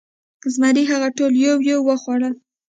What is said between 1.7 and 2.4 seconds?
وخوړل.